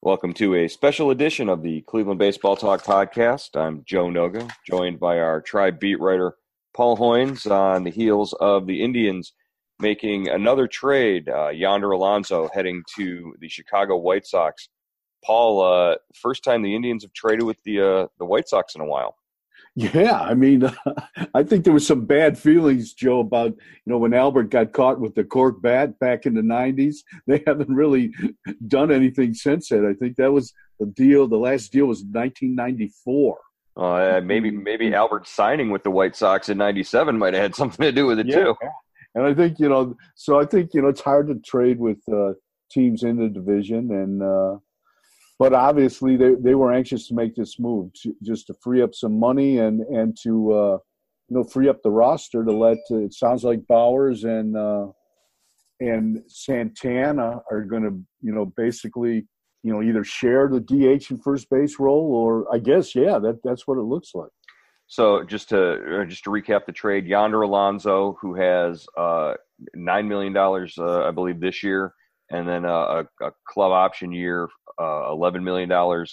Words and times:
Welcome 0.00 0.32
to 0.34 0.54
a 0.54 0.68
special 0.68 1.10
edition 1.10 1.48
of 1.48 1.64
the 1.64 1.80
Cleveland 1.80 2.20
Baseball 2.20 2.54
Talk 2.54 2.84
podcast. 2.84 3.60
I'm 3.60 3.82
Joe 3.84 4.06
Noga, 4.06 4.48
joined 4.64 5.00
by 5.00 5.18
our 5.18 5.40
tribe 5.40 5.80
beat 5.80 5.98
writer 5.98 6.36
Paul 6.72 6.96
Hoynes 6.96 7.50
on 7.50 7.82
the 7.82 7.90
heels 7.90 8.32
of 8.34 8.68
the 8.68 8.80
Indians 8.80 9.32
making 9.80 10.28
another 10.28 10.68
trade. 10.68 11.28
Uh, 11.28 11.48
Yonder 11.48 11.90
Alonso 11.90 12.48
heading 12.54 12.84
to 12.96 13.34
the 13.40 13.48
Chicago 13.48 13.96
White 13.96 14.24
Sox. 14.24 14.68
Paul, 15.24 15.62
uh, 15.62 15.96
first 16.14 16.44
time 16.44 16.62
the 16.62 16.76
Indians 16.76 17.02
have 17.02 17.12
traded 17.12 17.42
with 17.42 17.60
the 17.64 17.80
uh, 17.80 18.06
the 18.20 18.24
White 18.24 18.48
Sox 18.48 18.76
in 18.76 18.80
a 18.80 18.86
while. 18.86 19.16
Yeah, 19.78 20.20
I 20.20 20.34
mean, 20.34 20.68
I 21.34 21.44
think 21.44 21.62
there 21.62 21.72
was 21.72 21.86
some 21.86 22.04
bad 22.04 22.36
feelings, 22.36 22.94
Joe, 22.94 23.20
about 23.20 23.50
you 23.50 23.86
know 23.86 23.98
when 23.98 24.12
Albert 24.12 24.50
got 24.50 24.72
caught 24.72 24.98
with 24.98 25.14
the 25.14 25.22
cork 25.22 25.62
bat 25.62 26.00
back 26.00 26.26
in 26.26 26.34
the 26.34 26.42
'90s. 26.42 26.96
They 27.28 27.44
haven't 27.46 27.68
really 27.68 28.12
done 28.66 28.90
anything 28.90 29.34
since 29.34 29.68
then. 29.68 29.86
I 29.86 29.92
think 29.92 30.16
that 30.16 30.32
was 30.32 30.52
the 30.80 30.86
deal. 30.86 31.28
The 31.28 31.36
last 31.36 31.70
deal 31.70 31.86
was 31.86 32.02
1994. 32.02 33.38
Uh, 33.76 34.20
maybe 34.24 34.50
maybe 34.50 34.92
Albert 34.92 35.28
signing 35.28 35.70
with 35.70 35.84
the 35.84 35.92
White 35.92 36.16
Sox 36.16 36.48
in 36.48 36.58
'97 36.58 37.16
might 37.16 37.34
have 37.34 37.42
had 37.42 37.54
something 37.60 37.84
to 37.84 37.92
do 37.92 38.06
with 38.06 38.18
it 38.18 38.26
yeah. 38.26 38.34
too. 38.34 38.56
And 39.14 39.26
I 39.26 39.32
think 39.32 39.60
you 39.60 39.68
know, 39.68 39.94
so 40.16 40.40
I 40.40 40.44
think 40.44 40.74
you 40.74 40.82
know 40.82 40.88
it's 40.88 41.02
hard 41.02 41.28
to 41.28 41.36
trade 41.36 41.78
with 41.78 42.00
uh, 42.12 42.32
teams 42.68 43.04
in 43.04 43.16
the 43.16 43.28
division, 43.28 43.92
and 43.92 44.22
uh, 44.24 44.56
but 45.38 45.52
obviously 45.52 46.16
they, 46.16 46.34
they 46.34 46.54
were 46.54 46.72
anxious 46.72 47.08
to 47.08 47.14
make 47.14 47.34
this 47.34 47.58
move 47.58 47.92
to, 48.02 48.14
just 48.22 48.46
to 48.48 48.54
free 48.54 48.82
up 48.82 48.94
some 48.94 49.18
money 49.18 49.58
and 49.58 49.80
and 49.82 50.16
to 50.22 50.52
uh, 50.52 50.78
you 51.28 51.36
know 51.36 51.44
free 51.44 51.68
up 51.68 51.82
the 51.82 51.90
roster 51.90 52.44
to 52.44 52.52
let 52.52 52.78
uh, 52.90 52.96
it 52.96 53.14
sounds 53.14 53.44
like 53.44 53.60
Bauers 53.70 54.24
and 54.24 54.56
uh, 54.56 54.86
and 55.80 56.22
Santana 56.26 57.40
are 57.50 57.62
going 57.62 57.82
to 57.82 58.02
you 58.20 58.32
know 58.32 58.46
basically 58.56 59.26
you 59.62 59.72
know 59.72 59.82
either 59.82 60.04
share 60.04 60.48
the 60.48 60.60
DH 60.60 61.10
and 61.10 61.22
first 61.22 61.48
base 61.50 61.78
role 61.78 62.12
or 62.14 62.52
I 62.52 62.58
guess 62.58 62.94
yeah 62.94 63.18
that 63.18 63.40
that's 63.44 63.66
what 63.66 63.78
it 63.78 63.82
looks 63.82 64.14
like. 64.14 64.30
So 64.88 65.22
just 65.22 65.50
to 65.50 66.00
uh, 66.00 66.04
just 66.06 66.24
to 66.24 66.30
recap 66.30 66.64
the 66.64 66.72
trade, 66.72 67.06
Yonder 67.06 67.42
Alonso, 67.42 68.16
who 68.22 68.34
has 68.34 68.86
uh, 68.96 69.34
nine 69.74 70.08
million 70.08 70.32
dollars, 70.32 70.74
uh, 70.78 71.06
I 71.06 71.10
believe, 71.10 71.40
this 71.40 71.62
year, 71.62 71.92
and 72.30 72.48
then 72.48 72.64
a, 72.64 73.06
a 73.20 73.32
club 73.46 73.72
option 73.72 74.12
year, 74.12 74.48
uh, 74.78 75.10
$11 75.10 75.42
million 75.42 75.70
uh, 75.72 76.04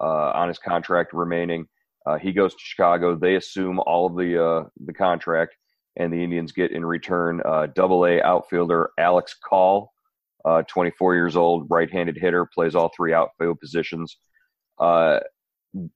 on 0.00 0.48
his 0.48 0.58
contract 0.58 1.12
remaining. 1.12 1.66
Uh, 2.06 2.18
he 2.18 2.32
goes 2.32 2.52
to 2.52 2.60
Chicago. 2.60 3.16
They 3.16 3.36
assume 3.36 3.80
all 3.80 4.06
of 4.06 4.16
the 4.16 4.42
uh, 4.42 4.64
the 4.84 4.92
contract, 4.92 5.56
and 5.96 6.12
the 6.12 6.22
Indians 6.22 6.52
get 6.52 6.70
in 6.70 6.84
return 6.84 7.42
Double 7.74 8.06
A 8.06 8.22
outfielder 8.22 8.90
Alex 8.96 9.34
Call, 9.34 9.92
24 10.68 11.14
years 11.16 11.36
old, 11.36 11.66
right-handed 11.68 12.16
hitter, 12.16 12.46
plays 12.46 12.76
all 12.76 12.92
three 12.96 13.12
outfield 13.12 13.58
positions. 13.58 14.18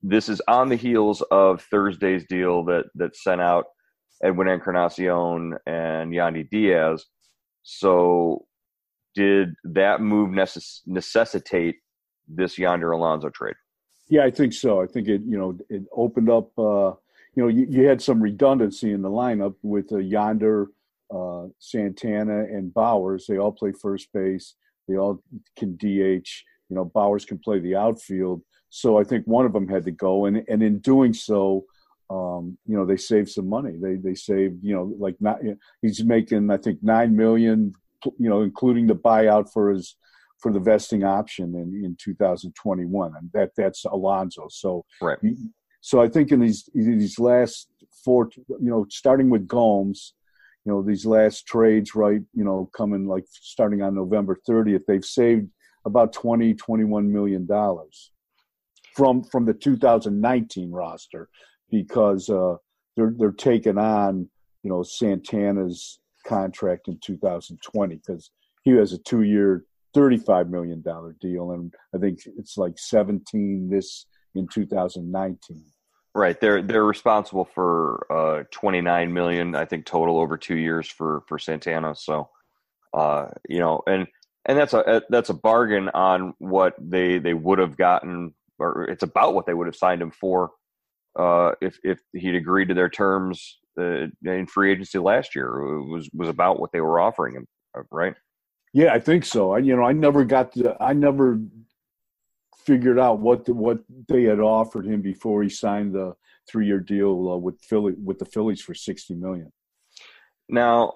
this 0.03 0.29
is 0.29 0.43
on 0.49 0.69
the 0.69 0.77
heels 0.77 1.23
of 1.31 1.63
Thursday's 1.71 2.27
deal 2.27 2.65
that 2.65 2.87
that 2.97 3.15
sent 3.15 3.41
out 3.41 3.67
Edwin 4.23 4.49
Encarnacion 4.49 5.57
and 5.67 6.13
Yandy 6.13 6.49
Diaz. 6.51 7.07
So 7.63 8.47
did 9.15 9.55
that 9.65 10.01
move 10.01 10.31
necess- 10.31 10.81
necessitate 10.87 11.77
this 12.29 12.59
Yonder 12.59 12.93
Alonso 12.93 13.31
trade? 13.31 13.57
Yeah, 14.09 14.25
I 14.25 14.31
think 14.31 14.53
so. 14.53 14.81
I 14.81 14.87
think 14.87 15.09
it 15.09 15.23
you 15.27 15.39
know 15.39 15.57
it 15.69 15.85
opened 15.93 16.31
up. 16.31 16.57
Uh, 16.59 16.93
you 17.35 17.45
know, 17.45 17.49
you, 17.49 17.67
you 17.69 17.87
had 17.87 18.03
some 18.03 18.21
redundancy 18.21 18.93
in 18.93 19.03
the 19.03 19.09
lineup 19.09 19.55
with 19.63 19.93
uh, 19.93 19.99
Yonder, 19.99 20.69
uh, 21.15 21.47
Santana, 21.61 22.41
and 22.41 22.75
Bauers. 22.75 23.27
They 23.27 23.39
all 23.39 23.53
play 23.53 23.73
first 23.73 24.13
base. 24.13 24.57
They 24.89 24.97
all 24.97 25.23
can 25.57 25.77
DH. 25.77 26.29
You 26.69 26.77
know, 26.77 26.87
Bauers 26.87 27.27
can 27.27 27.39
play 27.39 27.61
the 27.61 27.77
outfield. 27.77 28.43
So 28.69 28.99
I 28.99 29.05
think 29.05 29.27
one 29.27 29.47
of 29.47 29.53
them 29.53 29.69
had 29.69 29.85
to 29.85 29.91
go, 29.91 30.27
and 30.27 30.45
and 30.49 30.63
in 30.63 30.79
doing 30.79 31.13
so, 31.13 31.65
um, 32.11 32.59
you 32.67 32.77
know, 32.77 32.85
they 32.85 32.97
saved 32.97 33.31
some 33.31 33.49
money. 33.49 33.77
They 33.81 33.97
they 33.97 34.15
saved 34.15 34.59
you 34.63 34.75
know 34.75 34.95
like 34.99 35.17
not 35.21 35.39
he's 35.83 36.05
making 36.05 36.51
I 36.51 36.57
think 36.57 36.79
nine 36.83 37.17
million 37.17 37.75
you 38.05 38.29
know, 38.29 38.43
including 38.43 38.87
the 38.87 38.95
buyout 38.95 39.53
for 39.53 39.71
his 39.71 39.97
for 40.39 40.53
the 40.53 40.61
vesting 40.61 41.05
option 41.05 41.55
in, 41.55 41.85
in 41.85 41.97
2021, 42.03 43.13
and 43.17 43.31
that 43.33 43.51
that's 43.57 43.85
Alonso. 43.85 44.47
So, 44.51 44.85
right. 45.01 45.19
So 45.83 46.01
I 46.01 46.09
think 46.09 46.33
in 46.33 46.41
these 46.41 46.69
these 46.75 47.19
last 47.19 47.69
four, 48.05 48.31
you 48.49 48.71
know, 48.71 48.87
starting 48.91 49.31
with 49.31 49.47
Gomes, 49.47 50.15
you 50.65 50.73
know, 50.73 50.83
these 50.83 51.07
last 51.07 51.47
trades, 51.47 51.95
right, 51.95 52.21
you 52.35 52.45
know, 52.45 52.71
coming 52.75 53.07
like 53.07 53.25
starting 53.31 53.83
on 53.83 53.95
November 53.95 54.39
30th, 54.49 54.85
they've 54.87 55.05
saved 55.05 55.49
about 55.87 56.13
20, 56.13 56.55
21 56.55 57.11
million 57.11 57.47
dollars 57.47 58.13
from 58.95 59.23
from 59.25 59.47
the 59.47 59.55
2019 59.55 60.71
roster 60.71 61.29
because 61.71 62.29
uh, 62.29 62.57
they're 62.97 63.15
they're 63.17 63.33
taking 63.33 63.79
on, 63.79 64.29
you 64.63 64.71
know, 64.71 64.83
Santana's 64.83 65.99
contract 66.31 66.89
in 66.89 66.99
2020 67.01 67.97
because 67.97 68.31
he 68.63 68.71
has 68.73 68.93
a 68.93 68.99
two 68.99 69.23
year, 69.23 69.65
$35 69.97 70.49
million 70.49 70.83
deal. 71.21 71.51
And 71.51 71.75
I 71.95 71.99
think 71.99 72.21
it's 72.39 72.57
like 72.57 72.79
17 72.79 73.69
this 73.69 74.07
in 74.35 74.47
2019. 74.47 75.65
Right. 76.15 76.41
They're, 76.41 76.63
they're 76.63 76.85
responsible 76.85 77.45
for 77.45 78.07
uh, 78.11 78.45
29 78.51 79.13
million, 79.13 79.55
I 79.55 79.65
think 79.65 79.87
total 79.87 80.19
over 80.19 80.37
two 80.37 80.57
years 80.57 80.89
for, 80.89 81.23
for 81.29 81.39
Santana. 81.39 81.95
So, 81.95 82.29
uh, 82.95 83.27
you 83.49 83.59
know, 83.59 83.83
and, 83.87 84.07
and 84.47 84.59
that's 84.59 84.73
a, 84.73 85.03
that's 85.11 85.31
a 85.31 85.35
bargain 85.35 85.89
on 85.91 86.35
what 86.39 86.75
they, 86.79 87.19
they 87.19 87.35
would 87.35 87.59
have 87.59 87.77
gotten, 87.77 88.35
or 88.59 88.85
it's 88.85 89.03
about 89.03 89.35
what 89.35 89.47
they 89.47 89.55
would 89.55 89.67
have 89.67 89.77
signed 89.77 90.03
him 90.03 90.11
for 90.11 90.51
uh, 91.19 91.53
if 91.61 91.79
if 91.83 92.01
he'd 92.13 92.35
agreed 92.35 92.69
to 92.69 92.75
their 92.75 92.89
terms 92.89 93.59
uh, 93.81 94.31
in 94.31 94.47
free 94.47 94.73
agency 94.73 94.99
last 94.99 95.35
year. 95.35 95.49
It 95.49 95.89
was 95.89 96.09
was 96.13 96.29
about 96.29 96.61
what 96.61 96.73
they 96.73 96.81
were 96.81 97.01
offering 97.01 97.35
him, 97.35 97.47
uh, 97.77 97.83
right? 97.91 98.15
Yeah, 98.73 98.93
I 98.93 99.01
think 99.01 99.25
so. 99.25 99.53
I 99.53 99.59
you 99.59 99.75
know 99.77 99.85
I 99.85 99.93
never 99.93 100.25
got 100.25 100.53
to 100.53 100.77
I 100.81 100.93
never 100.93 101.41
figured 102.65 102.99
out 102.99 103.21
what 103.21 103.45
the, 103.45 103.55
what 103.55 103.81
they 104.09 104.25
had 104.25 104.41
offered 104.41 104.87
him 104.87 105.01
before 105.01 105.43
he 105.43 105.49
signed 105.49 105.95
the 105.95 106.15
three 106.49 106.67
year 106.67 106.81
deal 106.81 107.31
uh, 107.31 107.37
with 107.37 107.61
Philly 107.63 107.95
with 108.03 108.19
the 108.19 108.25
Phillies 108.25 108.61
for 108.61 108.75
sixty 108.75 109.15
million. 109.15 109.53
Now, 110.49 110.95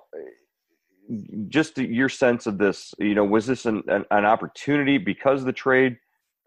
just 1.49 1.79
your 1.79 2.09
sense 2.09 2.47
of 2.47 2.59
this, 2.59 2.93
you 2.99 3.15
know, 3.15 3.25
was 3.25 3.47
this 3.47 3.67
an, 3.67 3.83
an, 3.89 4.05
an 4.11 4.25
opportunity 4.25 4.99
because 4.99 5.41
of 5.41 5.47
the 5.47 5.53
trade 5.53 5.97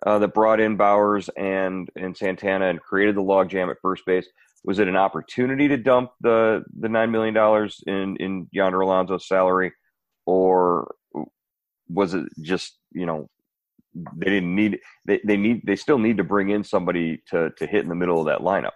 uh, 0.06 0.20
that 0.20 0.34
brought 0.34 0.60
in 0.60 0.78
Bowers 0.78 1.30
and 1.38 1.90
and 1.96 2.16
Santana 2.16 2.68
and 2.68 2.82
created 2.82 3.16
the 3.16 3.22
logjam 3.22 3.72
at 3.72 3.78
first 3.82 4.06
base? 4.06 4.28
Was 4.64 4.80
it 4.80 4.88
an 4.88 4.96
opportunity 4.96 5.68
to 5.68 5.78
dump 5.78 6.12
the 6.22 6.64
the 6.80 6.90
nine 6.90 7.12
million 7.12 7.34
dollars 7.34 7.82
in 7.86 8.18
in 8.18 8.48
Yonder 8.52 8.82
Alonso's 8.82 9.28
salary, 9.28 9.72
or 10.26 10.94
was 11.90 12.14
it 12.14 12.26
just 12.42 12.78
you 12.92 13.06
know 13.06 13.30
they 14.16 14.30
didn't 14.30 14.56
need 14.56 14.80
they, 15.06 15.20
they 15.26 15.38
need 15.38 15.62
they 15.66 15.76
still 15.76 16.00
need 16.00 16.18
to 16.18 16.24
bring 16.24 16.50
in 16.50 16.64
somebody 16.64 17.22
to 17.30 17.52
to 17.58 17.66
hit 17.66 17.84
in 17.84 17.90
the 17.90 17.96
middle 17.96 18.20
of 18.20 18.26
that 18.26 18.40
lineup? 18.40 18.76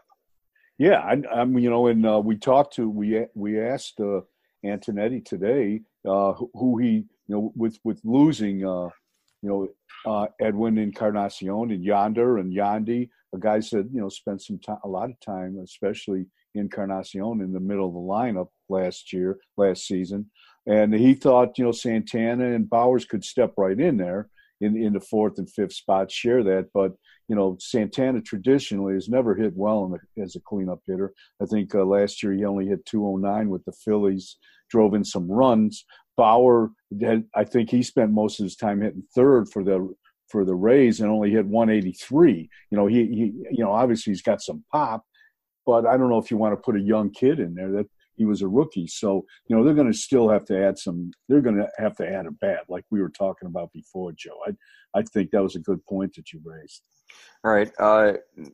Yeah, 0.77 0.99
I, 0.99 1.21
I'm 1.33 1.57
you 1.57 1.69
know, 1.69 1.87
and 1.87 2.05
uh, 2.05 2.21
we 2.23 2.37
talked 2.37 2.75
to 2.75 2.89
we 2.89 3.25
we 3.35 3.59
asked 3.59 3.99
uh, 3.99 4.21
Antonetti 4.65 5.23
today 5.23 5.81
uh, 6.07 6.33
who 6.53 6.77
he 6.77 6.87
you 6.87 7.05
know 7.27 7.51
with 7.55 7.77
with 7.83 7.99
losing 8.03 8.65
uh, 8.65 8.89
you 9.41 9.49
know, 9.49 9.67
uh, 10.05 10.27
Edwin 10.39 10.77
Encarnacion 10.77 11.71
and 11.71 11.83
Yonder 11.83 12.37
and 12.37 12.53
Yandy, 12.53 13.09
a 13.33 13.37
guys 13.37 13.69
that 13.69 13.89
you 13.91 14.01
know 14.01 14.09
spent 14.09 14.41
some 14.41 14.59
time, 14.59 14.77
a 14.83 14.87
lot 14.87 15.09
of 15.09 15.19
time, 15.19 15.57
especially 15.63 16.25
Encarnacion 16.55 17.41
in 17.41 17.53
the 17.53 17.59
middle 17.59 17.87
of 17.87 17.93
the 17.93 17.99
lineup 17.99 18.49
last 18.69 19.13
year, 19.13 19.39
last 19.57 19.87
season, 19.87 20.29
and 20.65 20.93
he 20.93 21.13
thought 21.13 21.57
you 21.57 21.65
know 21.65 21.71
Santana 21.71 22.53
and 22.53 22.69
Bauers 22.69 23.07
could 23.07 23.23
step 23.23 23.53
right 23.57 23.79
in 23.79 23.97
there 23.97 24.29
in 24.59 24.77
in 24.77 24.93
the 24.93 24.99
fourth 24.99 25.37
and 25.37 25.49
fifth 25.49 25.73
spot, 25.73 26.11
share 26.11 26.43
that, 26.43 26.69
but 26.73 26.93
you 27.27 27.35
know 27.35 27.57
Santana 27.59 28.21
traditionally 28.21 28.93
has 28.93 29.09
never 29.09 29.35
hit 29.35 29.53
well 29.55 29.87
the, 29.87 30.21
as 30.21 30.35
a 30.35 30.41
cleanup 30.41 30.81
hitter. 30.87 31.13
I 31.41 31.45
think 31.45 31.73
uh, 31.73 31.85
last 31.85 32.21
year 32.21 32.33
he 32.33 32.45
only 32.45 32.67
hit 32.67 32.85
209 32.85 33.49
with 33.49 33.63
the 33.65 33.73
Phillies, 33.73 34.37
drove 34.69 34.93
in 34.93 35.03
some 35.03 35.29
runs. 35.29 35.85
Bauer, 36.17 36.71
had, 37.01 37.23
I 37.33 37.45
think 37.45 37.69
he 37.69 37.81
spent 37.81 38.11
most 38.11 38.39
of 38.39 38.43
his 38.43 38.55
time 38.55 38.81
hitting 38.81 39.03
third 39.15 39.49
for 39.49 39.63
the 39.63 39.93
for 40.31 40.45
the 40.45 40.55
Rays 40.55 41.01
and 41.01 41.09
only 41.09 41.31
hit 41.31 41.45
183. 41.45 42.49
You 42.69 42.77
know, 42.77 42.87
he, 42.87 43.05
he 43.05 43.33
you 43.51 43.63
know 43.63 43.71
obviously 43.71 44.11
he's 44.11 44.21
got 44.21 44.41
some 44.41 44.63
pop, 44.71 45.03
but 45.65 45.85
I 45.85 45.97
don't 45.97 46.09
know 46.09 46.17
if 46.17 46.31
you 46.31 46.37
want 46.37 46.53
to 46.53 46.61
put 46.61 46.75
a 46.75 46.81
young 46.81 47.11
kid 47.11 47.39
in 47.39 47.53
there 47.53 47.71
that 47.71 47.87
he 48.15 48.25
was 48.25 48.41
a 48.41 48.47
rookie. 48.47 48.87
So 48.87 49.25
you 49.47 49.55
know 49.55 49.63
they're 49.63 49.73
going 49.73 49.91
to 49.91 49.97
still 49.97 50.29
have 50.29 50.45
to 50.45 50.65
add 50.65 50.77
some. 50.77 51.11
They're 51.27 51.41
going 51.41 51.57
to 51.57 51.69
have 51.77 51.95
to 51.97 52.07
add 52.07 52.25
a 52.25 52.31
bat, 52.31 52.65
like 52.69 52.85
we 52.89 53.01
were 53.01 53.09
talking 53.09 53.47
about 53.47 53.71
before, 53.73 54.11
Joe. 54.13 54.37
I 54.47 54.51
I 54.99 55.03
think 55.03 55.31
that 55.31 55.43
was 55.43 55.55
a 55.55 55.59
good 55.59 55.83
point 55.85 56.15
that 56.15 56.31
you 56.33 56.41
raised. 56.43 56.81
All 57.43 57.51
right, 57.51 57.71
uh, 57.79 58.13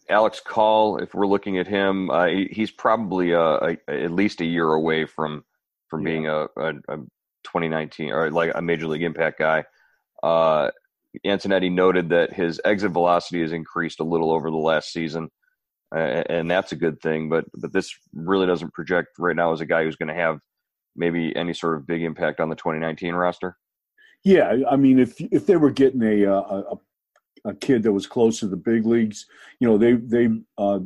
Alex 0.09 0.39
Call. 0.39 0.97
If 0.97 1.13
we're 1.13 1.27
looking 1.27 1.57
at 1.57 1.67
him, 1.67 2.09
uh, 2.09 2.25
he, 2.27 2.47
he's 2.51 2.71
probably 2.71 3.33
uh, 3.33 3.59
a, 3.61 3.77
at 3.87 4.11
least 4.11 4.41
a 4.41 4.45
year 4.45 4.71
away 4.73 5.05
from 5.05 5.43
from 5.87 6.01
yeah. 6.01 6.11
being 6.11 6.27
a, 6.27 6.47
a, 6.57 6.69
a 6.89 6.97
2019 7.43 8.11
or 8.11 8.31
like 8.31 8.51
a 8.55 8.61
major 8.61 8.87
league 8.87 9.03
impact 9.03 9.39
guy. 9.39 9.63
Uh, 10.23 10.69
Antonetti 11.25 11.71
noted 11.71 12.09
that 12.09 12.33
his 12.33 12.61
exit 12.65 12.91
velocity 12.91 13.41
has 13.41 13.51
increased 13.51 13.99
a 13.99 14.03
little 14.05 14.31
over 14.31 14.49
the 14.49 14.57
last 14.57 14.91
season, 14.91 15.29
uh, 15.95 16.23
and 16.29 16.49
that's 16.49 16.71
a 16.71 16.77
good 16.77 16.99
thing. 17.01 17.29
But 17.29 17.45
but 17.53 17.73
this 17.73 17.93
really 18.13 18.47
doesn't 18.47 18.73
project 18.73 19.09
right 19.19 19.35
now 19.35 19.53
as 19.53 19.61
a 19.61 19.65
guy 19.65 19.83
who's 19.83 19.95
going 19.95 20.09
to 20.09 20.21
have 20.21 20.39
maybe 20.95 21.35
any 21.35 21.53
sort 21.53 21.75
of 21.75 21.87
big 21.87 22.03
impact 22.03 22.39
on 22.39 22.49
the 22.49 22.55
2019 22.55 23.13
roster. 23.13 23.55
Yeah, 24.23 24.55
I 24.69 24.75
mean, 24.75 24.99
if 24.99 25.19
if 25.19 25.45
they 25.45 25.57
were 25.57 25.71
getting 25.71 26.01
a 26.01 26.25
a, 26.25 26.75
a 27.45 27.53
kid 27.55 27.83
that 27.83 27.93
was 27.93 28.07
close 28.07 28.39
to 28.39 28.47
the 28.47 28.57
big 28.57 28.85
leagues, 28.85 29.25
you 29.59 29.67
know, 29.67 29.77
they 29.77 29.93
they 29.93 30.27
uh, 30.57 30.79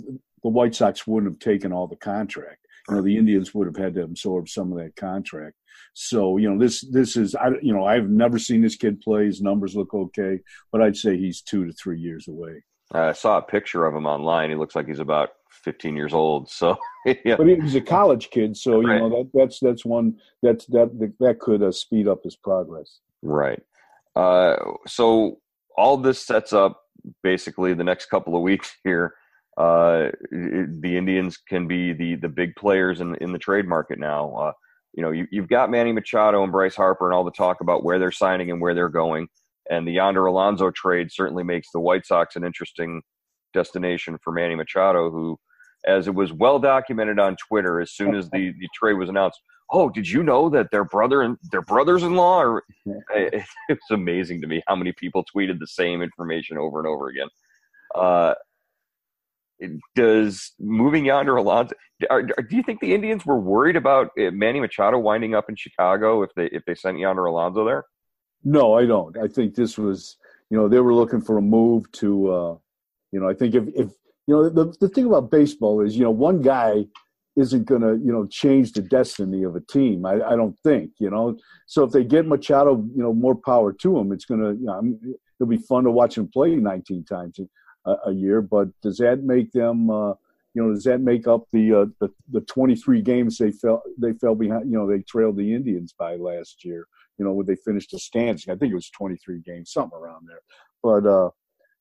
the 0.44 0.50
White 0.50 0.76
Sox 0.76 1.08
wouldn't 1.08 1.32
have 1.32 1.40
taken 1.40 1.72
all 1.72 1.88
the 1.88 1.96
contract. 1.96 2.68
You 2.90 2.96
know, 2.96 3.02
the 3.02 3.18
Indians 3.18 3.54
would 3.54 3.68
have 3.68 3.78
had 3.78 3.96
to 3.96 4.04
absorb 4.04 4.50
some 4.50 4.72
of 4.72 4.78
that 4.80 4.96
contract. 4.96 5.56
So 5.94 6.38
you 6.38 6.50
know 6.50 6.58
this 6.58 6.82
this 6.82 7.18
is 7.18 7.36
I 7.36 7.50
you 7.62 7.74
know 7.74 7.86
I've 7.86 8.10
never 8.10 8.40
seen 8.40 8.62
this 8.62 8.76
kid 8.76 9.02
play. 9.02 9.26
His 9.26 9.42
numbers 9.42 9.76
look 9.76 9.94
okay, 9.94 10.40
but 10.72 10.82
I'd 10.82 10.96
say 10.96 11.18
he's 11.18 11.42
two 11.42 11.66
to 11.66 11.74
three 11.74 12.00
years 12.00 12.28
away. 12.28 12.64
I 12.94 13.14
saw 13.14 13.38
a 13.38 13.42
picture 13.42 13.86
of 13.86 13.96
him 13.96 14.06
online. 14.06 14.50
He 14.50 14.56
looks 14.56 14.76
like 14.76 14.88
he's 14.88 15.00
about 15.00 15.30
15 15.64 15.96
years 15.96 16.14
old. 16.14 16.50
So, 16.50 16.78
yeah. 17.06 17.36
but 17.38 17.48
he's 17.48 17.76
a 17.76 17.82
college 17.82 18.30
kid, 18.32 18.58
so 18.58 18.82
you 18.82 18.88
right. 18.88 19.00
know 19.00 19.10
that 19.10 19.30
that's 19.34 19.60
that's 19.60 19.86
one 19.86 20.18
that's 20.42 20.66
that 20.68 21.14
that 21.20 21.40
could 21.40 21.64
uh, 21.64 21.72
speed 21.72 22.08
up 22.08 22.24
his 22.24 22.36
progress. 22.36 23.00
Right. 23.22 23.62
Uh, 24.16 24.56
so 24.88 25.40
all 25.78 25.98
this 25.98 26.20
sets 26.20 26.54
up 26.54 26.82
basically 27.24 27.74
the 27.74 27.84
next 27.84 28.08
couple 28.08 28.36
of 28.36 28.42
weeks 28.42 28.76
here. 28.84 29.16
Uh, 29.58 30.10
the 30.32 30.96
Indians 30.96 31.38
can 31.38 31.68
be 31.68 31.94
the 31.94 32.16
the 32.16 32.30
big 32.30 32.56
players 32.56 33.02
in 33.02 33.16
in 33.16 33.32
the 33.32 33.40
trade 33.40 33.68
market 33.68 34.00
now. 34.00 34.54
You 34.94 35.04
know, 35.04 35.12
you, 35.12 35.28
you've 35.32 35.48
got 35.48 35.70
Manny 35.70 35.94
Machado 35.94 36.44
and 36.44 36.52
Bryce 36.52 36.76
Harper 36.76 37.06
and 37.08 37.16
all 37.16 37.24
the 37.24 37.32
talk 37.32 37.62
about 37.62 37.84
where 37.84 38.00
they're 38.00 38.12
signing 38.12 38.52
and 38.52 38.62
where 38.62 38.74
they're 38.74 38.90
going. 38.90 39.28
And 39.70 39.88
the 39.88 39.94
Yonder 39.94 40.26
Alonso 40.26 40.72
trade 40.72 41.12
certainly 41.12 41.44
makes 41.44 41.70
the 41.72 41.80
White 41.80 42.06
Sox 42.06 42.36
an 42.36 42.44
interesting 42.44 43.02
destination 43.54 44.18
for 44.24 44.34
Manny 44.34 44.56
Machado, 44.56 45.10
who, 45.10 45.40
as 45.86 46.08
it 46.08 46.16
was 46.16 46.34
well 46.34 46.60
documented 46.60 47.20
on 47.20 47.36
Twitter, 47.36 47.80
as 47.80 47.92
soon 47.92 48.16
as 48.16 48.30
the, 48.32 48.54
the 48.60 48.68
trade 48.74 48.94
was 48.94 49.10
announced, 49.10 49.40
oh, 49.72 49.90
did 49.90 50.08
you 50.08 50.24
know 50.24 50.50
that 50.50 50.70
their 50.72 50.84
brother 50.84 51.22
and 51.22 51.38
their 51.52 51.62
brothers-in-law 51.62 52.40
are? 52.42 52.64
It's 53.70 53.92
amazing 53.92 54.42
to 54.42 54.48
me 54.48 54.62
how 54.68 54.76
many 54.76 54.92
people 54.92 55.24
tweeted 55.34 55.60
the 55.60 55.68
same 55.68 56.02
information 56.02 56.58
over 56.58 56.80
and 56.80 56.88
over 56.88 57.08
again. 57.08 57.28
Uh, 57.96 58.34
does 59.96 60.54
moving 60.60 61.06
Yonder 61.06 61.36
Alonso? 61.36 61.76
Are, 62.10 62.24
do 62.24 62.56
you 62.56 62.64
think 62.64 62.80
the 62.80 62.94
Indians 62.94 63.26
were 63.26 63.40
worried 63.40 63.76
about 63.76 64.10
uh, 64.20 64.32
Manny 64.32 64.60
Machado 64.60 64.98
winding 64.98 65.36
up 65.36 65.50
in 65.50 65.56
Chicago 65.56 66.24
if 66.24 66.32
they 66.36 66.46
if 66.48 66.64
they 66.66 66.76
sent 66.76 66.98
Yonder 66.98 67.26
Alonso 67.26 67.66
there? 67.66 67.86
No, 68.44 68.74
I 68.74 68.86
don't. 68.86 69.18
I 69.18 69.28
think 69.28 69.56
this 69.56 69.78
was 69.78 70.18
you 70.50 70.58
know 70.58 70.68
they 70.68 70.80
were 70.80 70.94
looking 70.94 71.22
for 71.22 71.38
a 71.38 71.42
move 71.42 71.92
to 71.94 72.32
uh, 72.32 72.56
you 73.12 73.20
know 73.20 73.30
I 73.30 73.34
think 73.34 73.56
if 73.56 73.68
if 73.76 73.90
you 74.28 74.36
know 74.36 74.50
the 74.50 74.74
the 74.80 74.90
thing 74.90 75.06
about 75.06 75.32
baseball 75.32 75.82
is 75.86 75.96
you 75.96 76.04
know 76.04 76.12
one 76.12 76.42
guy 76.42 76.86
isn't 77.38 77.66
going 77.66 77.82
to 77.82 77.94
you 78.04 78.12
know 78.12 78.26
change 78.28 78.74
the 78.74 78.82
destiny 78.82 79.44
of 79.44 79.56
a 79.56 79.62
team. 79.62 80.06
I, 80.06 80.16
I 80.16 80.36
don't 80.36 80.58
think 80.60 80.92
you 81.00 81.10
know. 81.10 81.38
So 81.68 81.84
if 81.84 81.92
they 81.92 82.04
get 82.04 82.28
Machado, 82.28 82.78
you 82.96 83.04
know, 83.04 83.14
more 83.14 83.36
power 83.36 83.72
to 83.74 83.98
him. 83.98 84.12
It's 84.12 84.26
going 84.26 84.42
to 84.42 84.60
you 84.60 84.66
know 84.66 84.98
it'll 85.40 85.50
be 85.50 85.58
fun 85.58 85.86
to 85.86 85.92
watch 85.92 86.18
him 86.18 86.28
play 86.28 86.56
19 86.56 87.06
times 87.06 87.40
a, 87.86 88.12
year. 88.12 88.42
But 88.42 88.70
does 88.82 88.98
that 88.98 89.24
make 89.24 89.52
them? 89.52 89.90
Uh, 89.90 90.14
you 90.54 90.62
know, 90.62 90.74
does 90.74 90.84
that 90.84 91.00
make 91.00 91.28
up 91.28 91.46
the, 91.54 91.74
uh, 91.74 91.86
the 92.02 92.10
the 92.32 92.42
23 92.42 93.02
games 93.02 93.38
they 93.38 93.52
fell 93.52 93.82
they 93.98 94.14
fell 94.14 94.36
behind? 94.36 94.70
You 94.70 94.78
know, 94.78 94.88
they 94.88 95.02
trailed 95.02 95.38
the 95.38 95.54
Indians 95.54 95.94
by 95.98 96.16
last 96.16 96.66
year. 96.66 96.88
You 97.18 97.26
know, 97.26 97.34
when 97.34 97.46
they 97.46 97.56
finished 97.56 97.92
the 97.92 98.00
standings, 98.00 98.48
I 98.50 98.56
think 98.56 98.72
it 98.72 98.76
was 98.76 98.90
23 98.90 99.42
games, 99.46 99.72
something 99.72 99.98
around 99.98 100.28
there. 100.28 100.42
But 100.84 101.08
uh, 101.08 101.30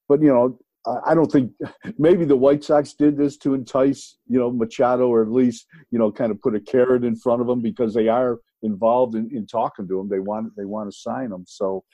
but 0.08 0.22
you 0.22 0.28
know, 0.28 0.58
I 0.86 1.14
don't 1.14 1.30
think 1.30 1.52
maybe 1.98 2.24
the 2.24 2.36
White 2.36 2.64
Sox 2.64 2.94
did 2.94 3.16
this 3.16 3.36
to 3.38 3.54
entice, 3.54 4.16
you 4.26 4.38
know, 4.38 4.50
Machado 4.50 5.08
or 5.08 5.22
at 5.22 5.30
least, 5.30 5.66
you 5.90 5.98
know, 5.98 6.10
kind 6.10 6.30
of 6.30 6.40
put 6.40 6.54
a 6.54 6.60
carrot 6.60 7.04
in 7.04 7.16
front 7.16 7.42
of 7.42 7.48
him 7.48 7.60
because 7.60 7.94
they 7.94 8.08
are 8.08 8.38
involved 8.62 9.14
in, 9.14 9.30
in 9.34 9.46
talking 9.46 9.88
to 9.88 10.00
him. 10.00 10.08
They 10.08 10.20
want 10.20 10.56
they 10.56 10.64
want 10.64 10.90
to 10.90 10.96
sign 10.96 11.32
him. 11.32 11.44
So, 11.46 11.84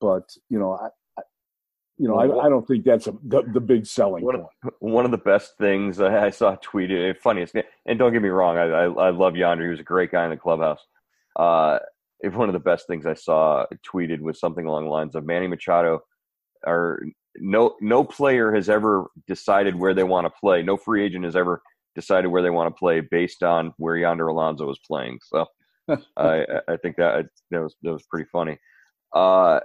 but 0.00 0.28
you 0.48 0.58
know, 0.58 0.78
you 1.98 2.08
know, 2.08 2.16
I, 2.16 2.46
I, 2.46 2.48
don't 2.48 2.66
think 2.66 2.84
that's 2.84 3.06
a, 3.06 3.14
the, 3.22 3.42
the 3.52 3.60
big 3.60 3.86
selling 3.86 4.24
one 4.24 4.36
point. 4.36 4.48
Of, 4.64 4.72
one 4.80 5.04
of 5.04 5.10
the 5.10 5.18
best 5.18 5.52
things 5.58 6.00
I 6.00 6.30
saw 6.30 6.56
tweeted, 6.56 7.18
funniest, 7.18 7.54
and 7.86 7.98
don't 7.98 8.12
get 8.12 8.22
me 8.22 8.30
wrong, 8.30 8.56
I, 8.56 8.64
I, 8.64 8.84
I 8.84 9.10
love 9.10 9.36
Yonder. 9.36 9.64
He 9.64 9.70
was 9.70 9.80
a 9.80 9.84
great 9.84 10.10
guy 10.10 10.24
in 10.24 10.30
the 10.30 10.36
clubhouse. 10.36 10.80
Uh, 11.36 11.78
if 12.20 12.34
one 12.34 12.48
of 12.48 12.52
the 12.52 12.60
best 12.60 12.86
things 12.86 13.04
I 13.04 13.14
saw 13.14 13.66
tweeted 13.86 14.20
was 14.20 14.40
something 14.40 14.66
along 14.66 14.84
the 14.84 14.90
lines 14.90 15.14
of 15.14 15.26
Manny 15.26 15.46
Machado, 15.46 16.00
or 16.66 17.02
no 17.36 17.76
no 17.80 18.04
player 18.04 18.52
has 18.52 18.68
ever 18.68 19.06
decided 19.26 19.74
where 19.74 19.94
they 19.94 20.04
want 20.04 20.26
to 20.26 20.32
play. 20.40 20.62
No 20.62 20.76
free 20.76 21.04
agent 21.04 21.24
has 21.24 21.36
ever 21.36 21.62
decided 21.94 22.28
where 22.28 22.42
they 22.42 22.50
want 22.50 22.74
to 22.74 22.78
play 22.78 23.00
based 23.00 23.42
on 23.42 23.74
where 23.76 23.96
Yonder 23.96 24.28
Alonso 24.28 24.70
is 24.70 24.78
playing. 24.86 25.18
So 25.22 25.46
I 26.16 26.44
I 26.68 26.76
think 26.76 26.96
that 26.96 27.26
that 27.50 27.60
was 27.60 27.74
that 27.82 27.92
was 27.92 28.06
pretty 28.08 28.28
funny. 28.30 28.58
Uh, 29.12 29.60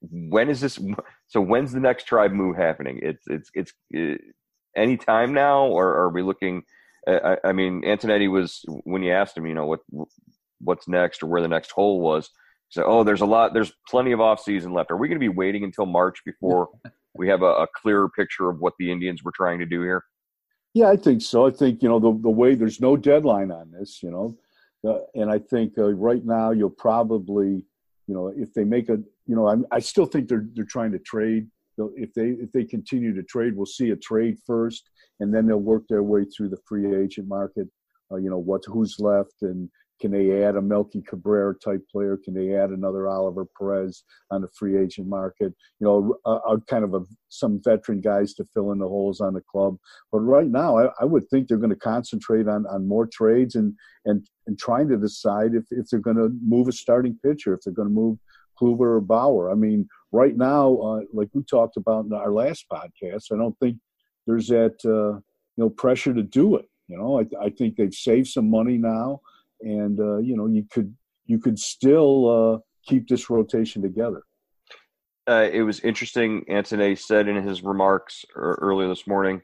when 0.00 0.48
is 0.48 0.60
this? 0.60 0.78
So 1.28 1.40
when's 1.40 1.72
the 1.72 1.80
next 1.80 2.04
tribe 2.04 2.32
move 2.32 2.56
happening? 2.56 3.00
It's 3.02 3.24
it's 3.26 3.50
it's 3.54 3.72
it, 3.90 4.20
any 4.76 4.96
time 4.96 5.32
now, 5.32 5.66
or 5.66 5.88
are 5.96 6.10
we 6.10 6.22
looking? 6.22 6.62
I, 7.08 7.36
I, 7.44 7.52
mean, 7.52 7.82
Antonetti 7.82 8.30
was 8.30 8.64
when 8.66 9.02
you 9.02 9.12
asked 9.12 9.36
him, 9.36 9.46
you 9.46 9.54
know, 9.54 9.66
what 9.66 9.80
what's 10.60 10.88
next 10.88 11.22
or 11.22 11.26
where 11.26 11.42
the 11.42 11.48
next 11.48 11.70
hole 11.70 12.00
was. 12.00 12.30
So, 12.68 12.84
oh, 12.84 13.04
there's 13.04 13.20
a 13.20 13.26
lot. 13.26 13.54
There's 13.54 13.72
plenty 13.88 14.12
of 14.12 14.20
off 14.20 14.40
season 14.40 14.72
left. 14.72 14.90
Are 14.90 14.96
we 14.96 15.08
going 15.08 15.20
to 15.20 15.24
be 15.24 15.28
waiting 15.28 15.62
until 15.62 15.86
March 15.86 16.18
before 16.24 16.68
we 17.14 17.28
have 17.28 17.42
a, 17.42 17.46
a 17.46 17.66
clearer 17.80 18.08
picture 18.08 18.50
of 18.50 18.58
what 18.58 18.74
the 18.78 18.90
Indians 18.90 19.22
were 19.22 19.32
trying 19.32 19.60
to 19.60 19.66
do 19.66 19.82
here? 19.82 20.04
Yeah, 20.74 20.90
I 20.90 20.96
think 20.96 21.22
so. 21.22 21.46
I 21.46 21.52
think 21.52 21.82
you 21.82 21.88
know 21.88 22.00
the 22.00 22.18
the 22.20 22.30
way 22.30 22.54
there's 22.54 22.80
no 22.80 22.96
deadline 22.96 23.50
on 23.50 23.70
this, 23.70 24.02
you 24.02 24.10
know, 24.10 24.36
uh, 24.86 25.00
and 25.14 25.30
I 25.30 25.38
think 25.38 25.78
uh, 25.78 25.92
right 25.92 26.24
now 26.24 26.50
you'll 26.50 26.70
probably, 26.70 27.64
you 28.06 28.14
know, 28.14 28.32
if 28.36 28.52
they 28.54 28.64
make 28.64 28.88
a 28.88 28.98
you 29.26 29.34
know, 29.34 29.48
I'm, 29.48 29.66
I 29.70 29.80
still 29.80 30.06
think 30.06 30.28
they're 30.28 30.46
they're 30.54 30.64
trying 30.64 30.92
to 30.92 30.98
trade. 30.98 31.48
If 31.78 32.14
they 32.14 32.28
if 32.28 32.52
they 32.52 32.64
continue 32.64 33.14
to 33.14 33.22
trade, 33.22 33.56
we'll 33.56 33.66
see 33.66 33.90
a 33.90 33.96
trade 33.96 34.38
first, 34.46 34.88
and 35.20 35.34
then 35.34 35.46
they'll 35.46 35.58
work 35.58 35.84
their 35.88 36.02
way 36.02 36.24
through 36.24 36.48
the 36.50 36.60
free 36.66 36.94
agent 36.96 37.28
market. 37.28 37.68
Uh, 38.10 38.16
you 38.16 38.30
know 38.30 38.38
what 38.38 38.62
who's 38.66 38.96
left, 39.00 39.42
and 39.42 39.68
can 40.00 40.10
they 40.10 40.44
add 40.44 40.56
a 40.56 40.62
Melky 40.62 41.02
Cabrera 41.02 41.54
type 41.58 41.82
player? 41.90 42.18
Can 42.22 42.34
they 42.34 42.54
add 42.54 42.70
another 42.70 43.08
Oliver 43.08 43.46
Perez 43.58 44.04
on 44.30 44.42
the 44.42 44.48
free 44.48 44.78
agent 44.78 45.08
market? 45.08 45.54
You 45.80 45.86
know, 45.86 46.16
a, 46.26 46.54
a 46.54 46.60
kind 46.62 46.84
of 46.84 46.94
a, 46.94 47.00
some 47.28 47.60
veteran 47.64 48.00
guys 48.00 48.34
to 48.34 48.44
fill 48.52 48.72
in 48.72 48.78
the 48.78 48.88
holes 48.88 49.20
on 49.20 49.32
the 49.32 49.40
club. 49.40 49.76
But 50.12 50.20
right 50.20 50.48
now, 50.48 50.78
I, 50.78 50.88
I 51.00 51.04
would 51.04 51.28
think 51.28 51.48
they're 51.48 51.56
going 51.56 51.70
to 51.70 51.76
concentrate 51.76 52.46
on, 52.46 52.66
on 52.66 52.86
more 52.86 53.06
trades 53.06 53.54
and 53.54 53.74
and 54.04 54.26
and 54.46 54.58
trying 54.58 54.88
to 54.88 54.96
decide 54.96 55.54
if, 55.54 55.64
if 55.70 55.88
they're 55.88 56.00
going 56.00 56.16
to 56.16 56.30
move 56.42 56.68
a 56.68 56.72
starting 56.72 57.18
pitcher, 57.22 57.54
if 57.54 57.60
they're 57.62 57.72
going 57.72 57.88
to 57.88 57.94
move 57.94 58.18
Kluber 58.60 58.96
or 58.96 59.00
Bauer. 59.00 59.50
I 59.50 59.54
mean, 59.54 59.88
right 60.12 60.36
now, 60.36 60.76
uh, 60.76 61.00
like 61.12 61.28
we 61.32 61.42
talked 61.42 61.76
about 61.76 62.06
in 62.06 62.12
our 62.12 62.32
last 62.32 62.66
podcast, 62.72 63.32
I 63.32 63.36
don't 63.36 63.58
think 63.58 63.78
there's 64.26 64.48
that 64.48 64.76
uh, 64.84 65.18
you 65.18 65.64
know 65.64 65.70
pressure 65.70 66.14
to 66.14 66.22
do 66.22 66.56
it. 66.56 66.68
You 66.88 66.98
know, 66.98 67.20
I, 67.20 67.46
I 67.46 67.50
think 67.50 67.76
they've 67.76 67.92
saved 67.92 68.28
some 68.28 68.50
money 68.50 68.78
now, 68.78 69.20
and 69.60 69.98
uh, 70.00 70.18
you 70.18 70.36
know 70.36 70.46
you 70.46 70.64
could 70.70 70.94
you 71.26 71.38
could 71.38 71.58
still 71.58 72.54
uh, 72.54 72.58
keep 72.86 73.08
this 73.08 73.28
rotation 73.28 73.82
together. 73.82 74.22
Uh, 75.28 75.48
it 75.52 75.62
was 75.62 75.80
interesting. 75.80 76.44
Anthony 76.48 76.94
said 76.94 77.26
in 77.26 77.42
his 77.42 77.62
remarks 77.62 78.24
earlier 78.36 78.88
this 78.88 79.08
morning, 79.08 79.42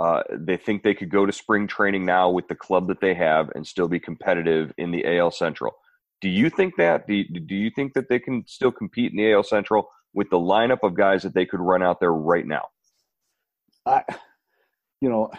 uh, 0.00 0.22
they 0.30 0.56
think 0.56 0.82
they 0.82 0.94
could 0.94 1.10
go 1.10 1.26
to 1.26 1.32
spring 1.32 1.66
training 1.66 2.06
now 2.06 2.30
with 2.30 2.48
the 2.48 2.54
club 2.54 2.88
that 2.88 3.02
they 3.02 3.12
have 3.12 3.50
and 3.54 3.66
still 3.66 3.86
be 3.86 4.00
competitive 4.00 4.72
in 4.78 4.90
the 4.90 5.18
AL 5.18 5.30
Central. 5.30 5.76
Do 6.22 6.28
you 6.30 6.48
think 6.48 6.76
that? 6.78 7.06
Do 7.06 7.12
you, 7.12 7.24
do 7.24 7.54
you 7.54 7.70
think 7.70 7.92
that 7.92 8.08
they 8.08 8.18
can 8.18 8.46
still 8.46 8.72
compete 8.72 9.10
in 9.10 9.18
the 9.18 9.30
AL 9.30 9.42
Central 9.42 9.90
with 10.14 10.30
the 10.30 10.38
lineup 10.38 10.78
of 10.82 10.94
guys 10.94 11.22
that 11.24 11.34
they 11.34 11.44
could 11.44 11.60
run 11.60 11.82
out 11.82 12.00
there 12.00 12.14
right 12.14 12.46
now? 12.46 12.68
I, 13.84 14.04
you 15.02 15.10
know, 15.10 15.30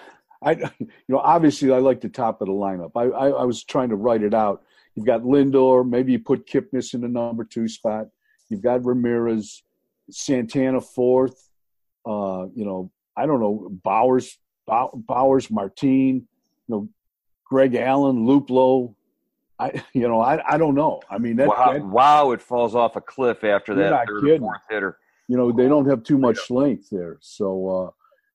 I, 0.43 0.51
you 0.79 0.87
know, 1.07 1.17
obviously 1.17 1.71
I 1.71 1.79
like 1.79 2.01
the 2.01 2.09
top 2.09 2.39
of 2.41 2.47
the 2.47 2.53
lineup. 2.53 2.91
I, 2.95 3.05
I, 3.05 3.29
I 3.29 3.43
was 3.45 3.63
trying 3.63 3.89
to 3.89 3.95
write 3.95 4.21
it 4.21 4.35
out. 4.35 4.61
You've 4.93 5.07
got 5.07 5.21
Lindor. 5.21 5.89
Maybe 5.89 6.11
you 6.11 6.19
put 6.19 6.45
Kipnis 6.45 6.93
in 6.93 7.01
the 7.01 7.07
number 7.07 7.45
two 7.45 7.67
spot. 7.67 8.09
You've 8.47 8.61
got 8.61 8.85
Ramirez, 8.85 9.63
Santana 10.11 10.81
fourth. 10.81 11.49
Uh, 12.05 12.45
you 12.53 12.63
know, 12.63 12.91
I 13.17 13.25
don't 13.25 13.39
know 13.39 13.71
Bauers, 13.83 14.35
Bauers, 14.71 15.51
Martin. 15.51 16.15
You 16.15 16.25
know, 16.67 16.89
Greg 17.45 17.75
Allen, 17.75 18.25
Luplow. 18.25 18.95
I, 19.59 19.83
you 19.93 20.07
know, 20.07 20.21
I, 20.21 20.41
I 20.53 20.57
don't 20.57 20.75
know. 20.75 21.01
I 21.09 21.17
mean, 21.17 21.35
that, 21.37 21.47
wow, 21.47 21.73
that, 21.73 21.85
wow, 21.85 22.31
it 22.31 22.41
falls 22.41 22.75
off 22.75 22.95
a 22.95 23.01
cliff 23.01 23.43
after 23.43 23.75
that 23.75 24.07
third 24.07 24.27
or 24.27 24.39
fourth 24.39 24.61
hitter. 24.69 24.97
You 25.27 25.37
know, 25.37 25.51
they 25.51 25.67
don't 25.67 25.87
have 25.87 26.03
too 26.03 26.17
much 26.17 26.49
length 26.49 26.89
there. 26.89 27.17
So, 27.21 27.67
uh, 27.67 27.91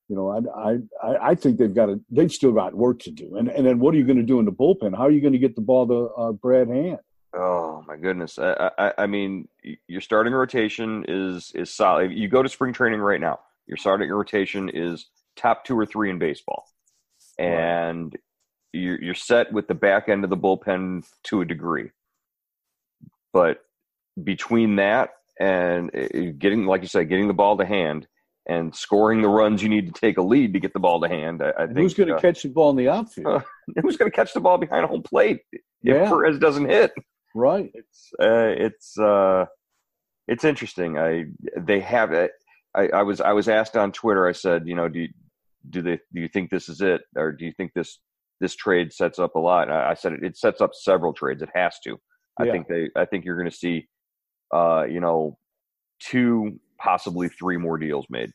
you 0.07 0.15
know, 0.15 0.29
I, 0.29 0.77
I, 1.05 1.29
I 1.31 1.35
think 1.35 1.57
they've 1.57 1.73
got 1.73 1.87
to, 1.87 1.99
they've 2.09 2.31
still 2.31 2.53
got 2.53 2.73
work 2.73 2.99
to 2.99 3.11
do. 3.11 3.35
And, 3.35 3.49
and 3.49 3.67
then 3.67 3.77
what 3.77 3.93
are 3.93 3.97
you 3.97 4.05
going 4.05 4.17
to 4.17 4.23
do 4.23 4.39
in 4.39 4.45
the 4.45 4.51
bullpen? 4.51 4.95
How 4.95 5.03
are 5.03 5.11
you 5.11 5.21
going 5.21 5.33
to 5.33 5.39
get 5.39 5.55
the 5.55 5.61
ball 5.61 5.85
to 5.87 6.07
uh, 6.15 6.31
Brad 6.31 6.69
Hand? 6.69 6.99
Oh 7.33 7.83
my 7.87 7.97
goodness! 7.97 8.39
I, 8.39 8.71
I, 8.77 8.93
I 8.99 9.05
mean, 9.05 9.47
your 9.87 10.01
starting 10.01 10.33
rotation 10.33 11.03
is 11.07 11.51
is 11.53 11.71
solid. 11.71 12.11
You 12.11 12.29
go 12.29 12.41
to 12.41 12.47
spring 12.47 12.71
training 12.73 13.01
right 13.01 13.19
now. 13.19 13.41
Your 13.67 13.77
starting 13.77 14.09
rotation 14.09 14.69
is 14.69 15.07
top 15.37 15.65
two 15.65 15.77
or 15.77 15.85
three 15.85 16.09
in 16.09 16.19
baseball, 16.19 16.65
and 17.37 18.15
you're 18.73 19.01
you're 19.01 19.15
set 19.15 19.51
with 19.53 19.67
the 19.67 19.75
back 19.75 20.09
end 20.09 20.23
of 20.23 20.29
the 20.29 20.37
bullpen 20.37 21.05
to 21.23 21.41
a 21.41 21.45
degree. 21.45 21.91
But 23.33 23.59
between 24.21 24.77
that 24.77 25.11
and 25.39 25.91
uh, 25.95 26.31
getting, 26.37 26.65
like 26.65 26.81
you 26.81 26.87
said, 26.87 27.09
getting 27.09 27.27
the 27.27 27.33
ball 27.33 27.57
to 27.57 27.65
hand, 27.65 28.07
and 28.47 28.73
scoring 28.73 29.21
the 29.21 29.27
runs 29.27 29.61
you 29.61 29.69
need 29.69 29.93
to 29.93 29.99
take 29.99 30.17
a 30.17 30.21
lead 30.21 30.53
to 30.53 30.59
get 30.59 30.73
the 30.73 30.79
ball 30.79 31.01
to 31.01 31.07
hand. 31.07 31.43
I, 31.43 31.51
I 31.57 31.65
think 31.65 31.77
who's 31.77 31.93
going 31.93 32.09
to 32.09 32.15
uh, 32.15 32.19
catch 32.19 32.43
the 32.43 32.49
ball 32.49 32.69
in 32.69 32.77
the 32.77 32.89
outfield? 32.89 33.27
Uh, 33.27 33.39
who's 33.81 33.97
going 33.97 34.09
to 34.09 34.15
catch 34.15 34.33
the 34.33 34.39
ball 34.39 34.57
behind 34.57 34.85
home 34.85 35.03
plate 35.03 35.41
if 35.51 35.61
yeah. 35.83 36.09
Perez 36.09 36.39
doesn't 36.39 36.69
hit? 36.69 36.91
Right. 37.35 37.69
It's 37.73 38.11
uh, 38.19 38.53
it's 38.57 38.97
uh, 38.97 39.45
it's 40.27 40.45
interesting. 40.45 40.97
I 40.97 41.25
they 41.57 41.81
have 41.81 42.13
it. 42.13 42.31
I, 42.73 42.87
I 42.87 43.03
was 43.03 43.21
I 43.21 43.33
was 43.33 43.49
asked 43.49 43.75
on 43.75 43.91
Twitter. 43.91 44.27
I 44.27 44.31
said, 44.31 44.67
you 44.67 44.75
know, 44.75 44.87
do 44.87 45.01
you, 45.01 45.09
do 45.69 45.81
they 45.81 45.99
do 46.13 46.21
you 46.21 46.27
think 46.27 46.49
this 46.49 46.69
is 46.69 46.81
it, 46.81 47.01
or 47.15 47.31
do 47.31 47.45
you 47.45 47.53
think 47.57 47.71
this 47.73 47.99
this 48.39 48.55
trade 48.55 48.93
sets 48.93 49.19
up 49.19 49.35
a 49.35 49.39
lot? 49.39 49.69
I, 49.69 49.91
I 49.91 49.93
said 49.93 50.13
it, 50.13 50.23
it 50.23 50.37
sets 50.37 50.61
up 50.61 50.71
several 50.73 51.13
trades. 51.13 51.41
It 51.41 51.49
has 51.55 51.79
to. 51.83 51.97
I 52.39 52.45
yeah. 52.45 52.51
think 52.51 52.67
they. 52.67 52.89
I 52.95 53.05
think 53.05 53.25
you're 53.25 53.37
going 53.37 53.49
to 53.49 53.55
see, 53.55 53.87
uh, 54.53 54.85
you 54.89 54.99
know, 54.99 55.37
two 55.99 56.59
possibly 56.79 57.29
three 57.29 57.57
more 57.57 57.77
deals 57.77 58.05
made. 58.09 58.31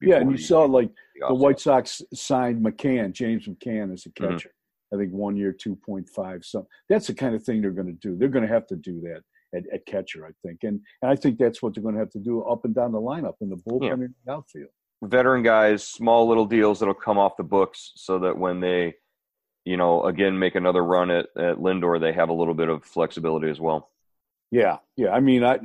Yeah, 0.00 0.16
and 0.16 0.30
you 0.30 0.38
saw 0.38 0.64
like 0.64 0.90
the 1.28 1.34
White 1.34 1.60
Sox 1.60 2.02
signed 2.12 2.64
McCann, 2.64 3.12
James 3.12 3.46
McCann, 3.46 3.92
as 3.92 4.06
a 4.06 4.08
mm-hmm. 4.08 4.32
catcher. 4.32 4.48
Mm-hmm. 4.48 4.96
I 4.96 4.98
think 4.98 5.12
one 5.12 5.36
year, 5.36 5.52
two 5.52 5.76
point 5.76 6.08
five. 6.08 6.44
So 6.44 6.66
that's 6.88 7.06
the 7.06 7.14
kind 7.14 7.34
of 7.34 7.42
thing 7.42 7.62
they're 7.62 7.70
going 7.70 7.86
to 7.86 7.92
do. 7.92 8.16
They're 8.16 8.28
going 8.28 8.46
to 8.46 8.52
have 8.52 8.66
to 8.68 8.76
do 8.76 9.00
that 9.02 9.22
at, 9.56 9.64
at, 9.72 9.86
catcher, 9.86 10.26
I 10.26 10.30
think, 10.46 10.60
and 10.64 10.80
and 11.02 11.10
I 11.10 11.16
think 11.16 11.38
that's 11.38 11.62
what 11.62 11.74
they're 11.74 11.82
going 11.82 11.94
to 11.94 12.00
have 12.00 12.10
to 12.10 12.18
do 12.18 12.42
up 12.42 12.64
and 12.64 12.74
down 12.74 12.92
the 12.92 13.00
lineup 13.00 13.34
in 13.40 13.48
the 13.48 13.56
bullpen 13.56 13.86
yeah. 13.86 13.92
and 13.92 14.14
the 14.26 14.32
outfield. 14.32 14.70
Veteran 15.02 15.42
guys, 15.42 15.86
small 15.86 16.28
little 16.28 16.46
deals 16.46 16.78
that'll 16.78 16.94
come 16.94 17.18
off 17.18 17.36
the 17.36 17.42
books, 17.42 17.92
so 17.96 18.20
that 18.20 18.38
when 18.38 18.60
they, 18.60 18.94
you 19.64 19.76
know, 19.76 20.04
again 20.04 20.38
make 20.38 20.54
another 20.54 20.82
run 20.82 21.10
at 21.10 21.26
at 21.36 21.56
Lindor, 21.56 22.00
they 22.00 22.12
have 22.12 22.28
a 22.28 22.34
little 22.34 22.54
bit 22.54 22.68
of 22.68 22.84
flexibility 22.84 23.50
as 23.50 23.60
well. 23.60 23.90
Yeah, 24.50 24.78
yeah. 24.96 25.10
I 25.10 25.20
mean, 25.20 25.44
I 25.44 25.58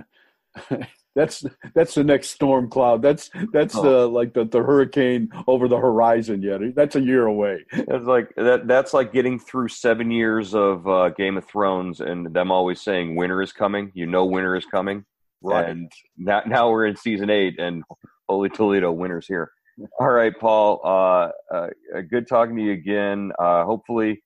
that's 1.15 1.43
that's 1.73 1.95
the 1.95 2.03
next 2.03 2.29
storm 2.29 2.69
cloud. 2.69 3.01
That's 3.01 3.29
that's 3.51 3.75
oh. 3.75 3.81
the 3.81 4.07
like 4.07 4.33
the, 4.33 4.45
the 4.45 4.63
hurricane 4.63 5.29
over 5.47 5.67
the 5.67 5.77
horizon 5.77 6.41
yet. 6.41 6.61
That's 6.75 6.95
a 6.95 7.01
year 7.01 7.25
away. 7.25 7.65
It's 7.71 8.05
like 8.05 8.33
that. 8.37 8.67
That's 8.67 8.93
like 8.93 9.13
getting 9.13 9.39
through 9.39 9.69
seven 9.69 10.11
years 10.11 10.53
of 10.53 10.87
uh, 10.87 11.09
Game 11.09 11.37
of 11.37 11.45
Thrones 11.45 12.01
and 12.01 12.33
them 12.33 12.51
always 12.51 12.81
saying 12.81 13.15
winter 13.15 13.41
is 13.41 13.51
coming. 13.51 13.91
You 13.93 14.05
know, 14.05 14.25
winter 14.25 14.55
is 14.55 14.65
coming. 14.65 15.05
Right. 15.41 15.69
And 15.69 15.91
now, 16.17 16.41
now 16.45 16.69
we're 16.69 16.85
in 16.85 16.95
season 16.95 17.29
eight, 17.29 17.59
and 17.59 17.83
holy 18.27 18.49
Toledo, 18.49 18.91
winners 18.91 19.27
here. 19.27 19.51
All 19.99 20.09
right, 20.09 20.33
Paul. 20.37 20.81
Uh, 20.83 21.55
uh, 21.55 21.67
good 22.09 22.27
talking 22.27 22.55
to 22.55 22.61
you 22.61 22.71
again. 22.71 23.31
Uh, 23.37 23.63
hopefully 23.63 24.23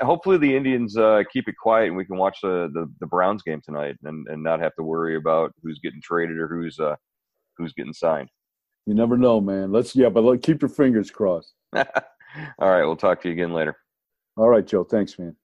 hopefully 0.00 0.38
the 0.38 0.56
Indians 0.56 0.96
uh, 0.96 1.22
keep 1.32 1.48
it 1.48 1.54
quiet 1.60 1.88
and 1.88 1.96
we 1.96 2.04
can 2.04 2.16
watch 2.16 2.38
the, 2.42 2.70
the, 2.72 2.90
the, 3.00 3.06
Browns 3.06 3.42
game 3.42 3.60
tonight 3.64 3.96
and, 4.04 4.26
and 4.28 4.42
not 4.42 4.60
have 4.60 4.74
to 4.76 4.82
worry 4.82 5.16
about 5.16 5.52
who's 5.62 5.78
getting 5.82 6.00
traded 6.02 6.36
or 6.38 6.48
who's 6.48 6.78
uh, 6.78 6.96
who's 7.56 7.72
getting 7.72 7.92
signed. 7.92 8.28
You 8.86 8.94
never 8.94 9.16
know, 9.16 9.40
man. 9.40 9.72
Let's 9.72 9.94
yeah, 9.94 10.08
but 10.08 10.24
let, 10.24 10.42
keep 10.42 10.62
your 10.62 10.68
fingers 10.68 11.10
crossed. 11.10 11.52
All 11.74 11.84
right, 12.60 12.84
we'll 12.84 12.96
talk 12.96 13.22
to 13.22 13.28
you 13.28 13.32
again 13.32 13.52
later. 13.52 13.76
All 14.36 14.48
right, 14.48 14.66
Joe. 14.66 14.84
Thanks, 14.84 15.18
man. 15.18 15.36